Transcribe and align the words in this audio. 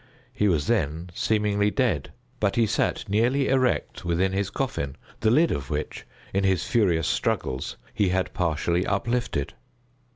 He 0.33 0.47
was 0.47 0.65
then 0.65 1.11
seemingly 1.13 1.69
dead; 1.69 2.11
but 2.39 2.55
he 2.55 2.65
sat 2.65 3.07
nearly 3.07 3.49
erect 3.49 4.03
within 4.03 4.31
his 4.31 4.49
coffin, 4.49 4.95
the 5.19 5.29
lid 5.29 5.51
of 5.51 5.69
which, 5.69 6.07
in 6.33 6.43
his 6.43 6.63
furious 6.63 7.07
struggles, 7.07 7.77
he 7.93 8.09
had 8.09 8.33
partially 8.33 8.83
uplifted. 8.83 9.53